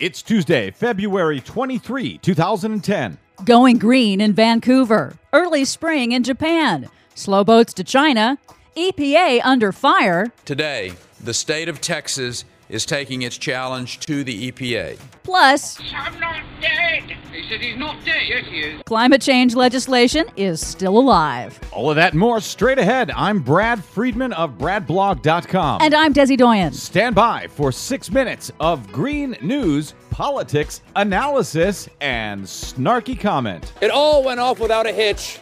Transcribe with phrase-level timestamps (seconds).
[0.00, 3.16] It's Tuesday, February 23, 2010.
[3.44, 5.16] Going green in Vancouver.
[5.32, 6.88] Early spring in Japan.
[7.14, 8.38] Slow boats to China.
[8.76, 10.32] EPA under fire.
[10.44, 14.98] Today, the state of Texas is taking its challenge to the EPA.
[15.22, 17.02] Plus, I'm not dead.
[17.32, 18.22] He said he's not dead.
[18.26, 18.82] Yes, he is.
[18.86, 21.58] climate change legislation is still alive.
[21.72, 23.10] All of that and more straight ahead.
[23.10, 25.80] I'm Brad Friedman of BradBlog.com.
[25.82, 26.72] And I'm Desi Doyen.
[26.72, 33.72] Stand by for six minutes of green news, politics, analysis, and snarky comment.
[33.80, 35.40] It all went off without a hitch,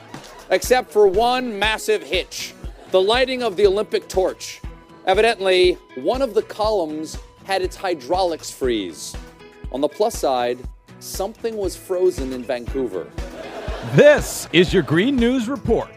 [0.51, 2.55] except for one massive hitch
[2.93, 4.61] the lighting of the Olympic torch.
[5.05, 9.17] Evidently, one of the columns had its hydraulics freeze.
[9.73, 10.61] On the plus side,
[11.01, 13.11] something was frozen in Vancouver.
[13.95, 15.91] This is your Green News Report.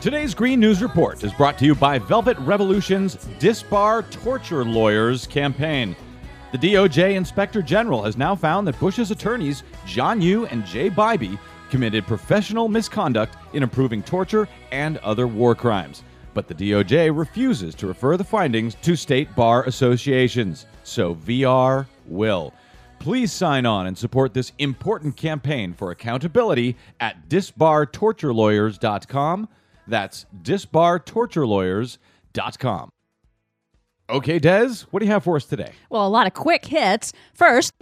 [0.00, 5.94] Today's Green News Report is brought to you by Velvet Revolution's Disbar Torture Lawyers campaign.
[6.52, 11.38] The DOJ Inspector General has now found that Bush's attorneys, John Yoo and Jay Bybee,
[11.70, 16.02] committed professional misconduct in approving torture and other war crimes.
[16.34, 22.52] But the DOJ refuses to refer the findings to state bar associations, so VR will.
[22.98, 29.48] Please sign on and support this important campaign for accountability at disbartorturelawyers.com.
[29.86, 32.90] That's disbartorturelawyers.com.
[34.08, 35.72] Okay, Des, what do you have for us today?
[35.90, 37.12] Well, a lot of quick hits.
[37.34, 37.72] First,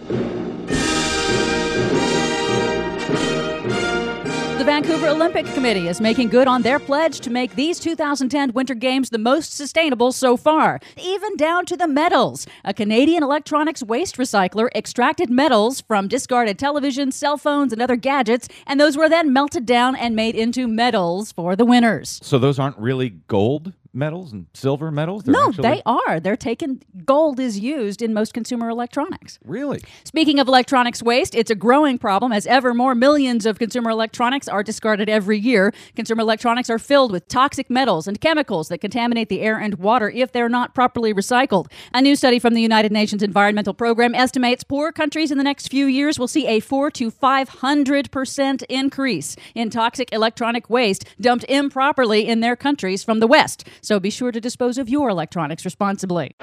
[4.65, 8.75] The Vancouver Olympic Committee is making good on their pledge to make these 2010 Winter
[8.75, 12.47] Games the most sustainable so far, even down to the metals.
[12.65, 18.49] A Canadian electronics waste recycler extracted metals from discarded televisions, cell phones, and other gadgets,
[18.67, 22.19] and those were then melted down and made into medals for the winners.
[22.23, 25.23] So those aren't really gold metals and silver metals?
[25.23, 26.21] They're No, actually- they are.
[26.21, 26.83] They're taken.
[27.05, 29.39] Gold is used in most consumer electronics.
[29.45, 29.81] Really?
[30.05, 34.49] Speaking of electronics waste, it's a growing problem as ever more millions of consumer electronics
[34.49, 35.73] are discarded every year.
[35.97, 40.11] Consumer electronics are filled with toxic metals and chemicals that contaminate the air and water
[40.11, 41.67] if they're not properly recycled.
[41.93, 45.69] A new study from the United Nations Environmental Program estimates poor countries in the next
[45.69, 52.27] few years will see a 4 to 500% increase in toxic electronic waste dumped improperly
[52.27, 53.65] in their countries from the West.
[53.85, 56.35] So be sure to dispose of your electronics responsibly.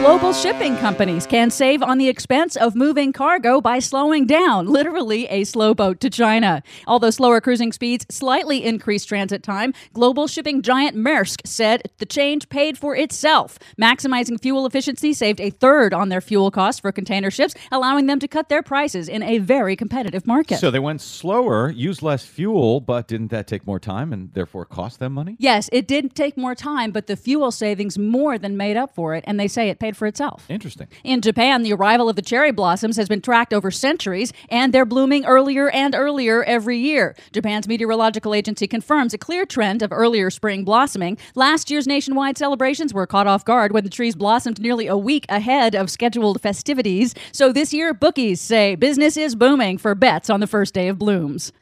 [0.00, 5.26] Global shipping companies can save on the expense of moving cargo by slowing down, literally
[5.26, 6.62] a slow boat to China.
[6.86, 12.48] Although slower cruising speeds slightly increase transit time, global shipping giant Maersk said the change
[12.48, 13.58] paid for itself.
[13.78, 18.20] Maximizing fuel efficiency saved a third on their fuel costs for container ships, allowing them
[18.20, 20.58] to cut their prices in a very competitive market.
[20.58, 24.64] So they went slower, used less fuel, but didn't that take more time and therefore
[24.64, 25.36] cost them money?
[25.40, 29.14] Yes, it did take more time, but the fuel savings more than made up for
[29.16, 30.44] it, and they say it paid for itself.
[30.48, 30.88] Interesting.
[31.04, 34.84] In Japan, the arrival of the cherry blossoms has been tracked over centuries, and they're
[34.84, 37.14] blooming earlier and earlier every year.
[37.32, 41.18] Japan's meteorological agency confirms a clear trend of earlier spring blossoming.
[41.34, 45.26] Last year's nationwide celebrations were caught off guard when the trees blossomed nearly a week
[45.28, 47.14] ahead of scheduled festivities.
[47.32, 50.98] So this year, bookies say business is booming for bets on the first day of
[50.98, 51.52] blooms.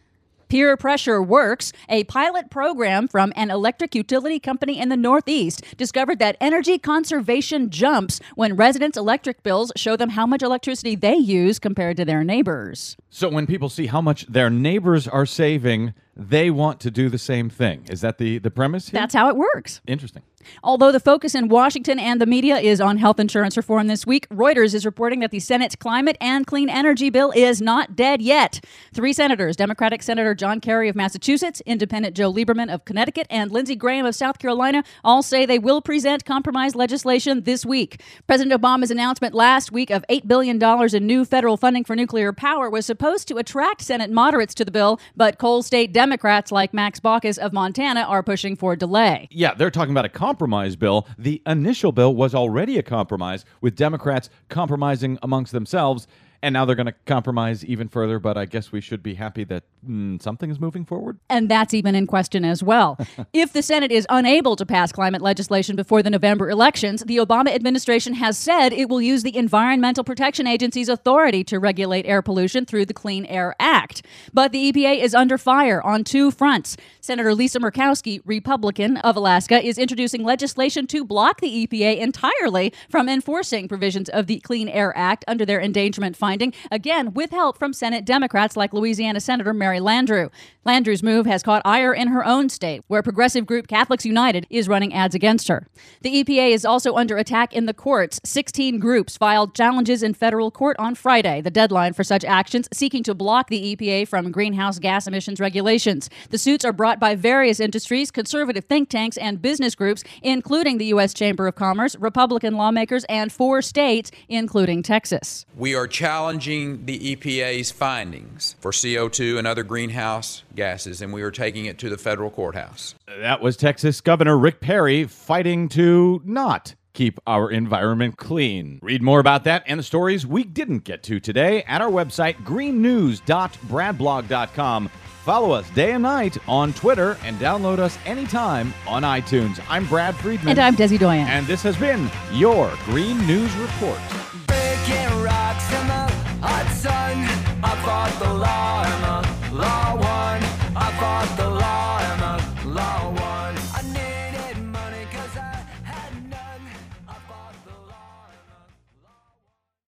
[0.48, 6.20] Peer Pressure Works, a pilot program from an electric utility company in the Northeast, discovered
[6.20, 11.58] that energy conservation jumps when residents' electric bills show them how much electricity they use
[11.58, 12.96] compared to their neighbors.
[13.10, 17.18] So when people see how much their neighbors are saving, they want to do the
[17.18, 17.84] same thing.
[17.90, 18.98] Is that the, the premise here?
[18.98, 19.80] That's how it works.
[19.86, 20.22] Interesting.
[20.62, 24.28] Although the focus in Washington and the media is on health insurance reform this week,
[24.28, 28.64] Reuters is reporting that the Senate's climate and clean energy bill is not dead yet.
[28.92, 33.74] Three senators Democratic Senator John Kerry of Massachusetts, Independent Joe Lieberman of Connecticut, and Lindsey
[33.74, 38.00] Graham of South Carolina all say they will present compromise legislation this week.
[38.26, 40.62] President Obama's announcement last week of $8 billion
[40.94, 44.70] in new federal funding for nuclear power was supposed to attract Senate moderates to the
[44.70, 46.05] bill, but coal state Democrats
[46.52, 49.28] like Max Baucus of Montana are pushing for delay.
[49.30, 51.06] Yeah, they're talking about a compromise bill.
[51.18, 56.06] The initial bill was already a compromise, with Democrats compromising amongst themselves.
[56.46, 59.42] And now they're going to compromise even further, but I guess we should be happy
[59.42, 61.18] that mm, something is moving forward.
[61.28, 63.04] And that's even in question as well.
[63.32, 67.52] if the Senate is unable to pass climate legislation before the November elections, the Obama
[67.52, 72.64] administration has said it will use the Environmental Protection Agency's authority to regulate air pollution
[72.64, 74.06] through the Clean Air Act.
[74.32, 76.76] But the EPA is under fire on two fronts.
[77.00, 83.08] Senator Lisa Murkowski, Republican of Alaska, is introducing legislation to block the EPA entirely from
[83.08, 87.58] enforcing provisions of the Clean Air Act under their endangerment finding finding, again with help
[87.58, 90.30] from Senate Democrats like Louisiana Senator Mary Landrieu.
[90.66, 94.68] Landrieu's move has caught ire in her own state, where progressive group Catholics United is
[94.68, 95.68] running ads against her.
[96.02, 98.20] The EPA is also under attack in the courts.
[98.24, 103.04] 16 groups filed challenges in federal court on Friday, the deadline for such actions, seeking
[103.04, 106.10] to block the EPA from greenhouse gas emissions regulations.
[106.30, 110.86] The suits are brought by various industries, conservative think tanks, and business groups, including the
[110.86, 111.14] U.S.
[111.14, 115.46] Chamber of Commerce, Republican lawmakers, and four states, including Texas.
[115.56, 115.86] We are
[116.16, 121.76] challenging the EPA's findings for CO2 and other greenhouse gases, and we are taking it
[121.76, 122.94] to the federal courthouse.
[123.06, 128.78] That was Texas Governor Rick Perry fighting to not keep our environment clean.
[128.80, 132.42] Read more about that and the stories we didn't get to today at our website,
[132.44, 134.90] greennews.bradblog.com.
[135.22, 139.62] Follow us day and night on Twitter and download us anytime on iTunes.
[139.68, 140.48] I'm Brad Friedman.
[140.48, 141.28] And I'm Desi Doyen.
[141.28, 144.00] And this has been your Green News Report.